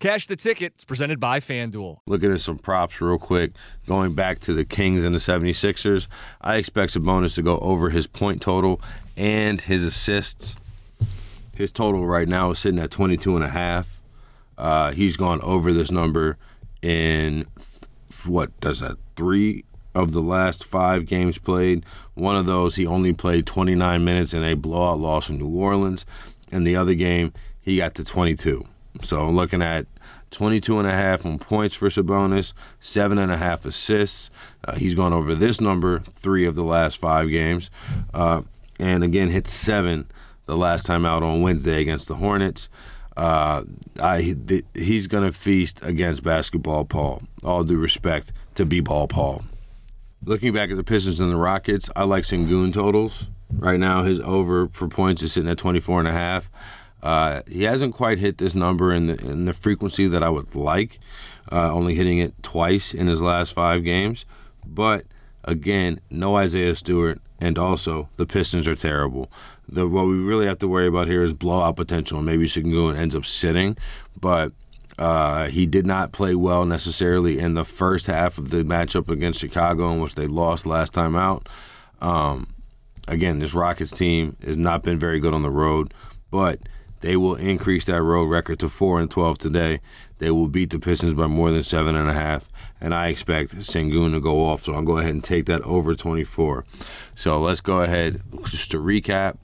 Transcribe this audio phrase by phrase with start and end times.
[0.00, 0.74] Cash the ticket.
[0.76, 1.98] It's presented by FanDuel.
[2.06, 3.50] Looking at some props real quick.
[3.88, 6.06] Going back to the Kings and the 76ers,
[6.40, 8.80] I expect Sabonis to go over his point total
[9.16, 10.54] and his assists.
[11.56, 14.00] His total right now is sitting at 22 and a half.
[14.56, 16.36] Uh, he's gone over this number
[16.80, 19.64] in th- what does that three
[19.96, 21.84] of the last five games played.
[22.14, 26.06] One of those he only played 29 minutes in a blowout loss in New Orleans,
[26.52, 28.64] and the other game he got to 22.
[29.02, 29.86] So I'm looking at
[30.30, 34.30] 22 and a half on points for Sabonis, seven and a half assists.
[34.64, 37.70] Uh, he's gone over this number three of the last five games,
[38.12, 38.42] uh,
[38.78, 40.06] and again hit seven
[40.46, 42.68] the last time out on Wednesday against the Hornets.
[43.16, 43.64] Uh,
[44.00, 47.22] I th- he's gonna feast against basketball Paul.
[47.42, 49.42] All due respect to B-ball Paul.
[50.24, 53.26] Looking back at the Pistons and the Rockets, I like Sengun totals.
[53.50, 56.50] Right now, his over for points is sitting at 24 and a half.
[57.02, 60.54] Uh, he hasn't quite hit this number in the in the frequency that I would
[60.54, 60.98] like,
[61.52, 64.24] uh, only hitting it twice in his last five games.
[64.66, 65.04] But
[65.44, 69.30] again, no Isaiah Stewart, and also the Pistons are terrible.
[69.68, 72.20] The what we really have to worry about here is blowout potential.
[72.20, 73.76] Maybe Sengun ends up sitting,
[74.20, 74.52] but
[74.98, 79.40] uh, he did not play well necessarily in the first half of the matchup against
[79.40, 81.48] Chicago, in which they lost last time out.
[82.00, 82.54] Um,
[83.06, 85.94] again, this Rockets team has not been very good on the road,
[86.30, 86.60] but
[87.00, 89.80] they will increase that road record to four and twelve today.
[90.18, 92.48] They will beat the Pistons by more than seven and a half,
[92.80, 94.64] and I expect Sengun to go off.
[94.64, 96.64] So I'll go ahead and take that over twenty four.
[97.14, 99.38] So let's go ahead just to recap.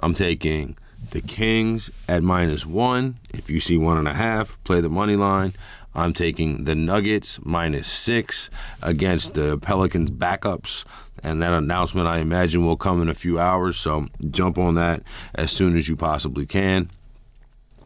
[0.00, 0.76] I'm taking
[1.10, 3.18] the Kings at minus one.
[3.32, 5.54] If you see one and a half, play the money line.
[5.96, 8.50] I'm taking the Nuggets minus six
[8.82, 10.84] against the Pelicans backups.
[11.24, 13.76] And that announcement, I imagine, will come in a few hours.
[13.78, 15.02] So jump on that
[15.34, 16.90] as soon as you possibly can.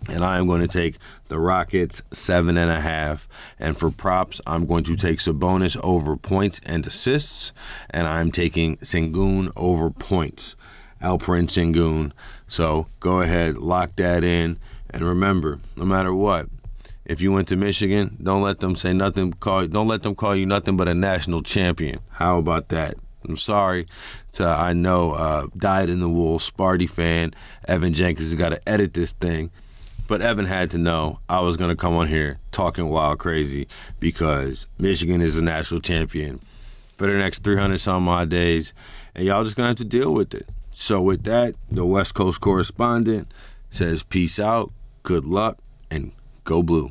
[0.08, 0.96] And I am going to take
[1.28, 3.28] the Rockets seven and a half.
[3.58, 7.52] And for props, I'm going to take Sabonis over points and assists.
[7.90, 10.56] And I'm taking Sengun over points.
[11.00, 12.12] Alperen Sengun.
[12.48, 14.58] So go ahead, lock that in.
[14.90, 16.48] And remember, no matter what,
[17.04, 19.32] if you went to Michigan, don't let them say nothing.
[19.32, 22.00] Call don't let them call you nothing but a national champion.
[22.12, 22.96] How about that?
[23.26, 23.86] I'm sorry
[24.32, 27.34] to I know uh, dyed in the wool Sparty fan
[27.66, 29.50] Evan Jenkins got to edit this thing,
[30.06, 33.68] but Evan had to know I was gonna come on here talking wild crazy
[34.00, 36.40] because Michigan is a national champion
[36.96, 38.72] for the next 300 some odd days,
[39.14, 40.48] and y'all just gonna have to deal with it.
[40.72, 43.32] So with that, the West Coast correspondent
[43.70, 45.58] says peace out, good luck,
[45.90, 46.12] and
[46.44, 46.90] go blue.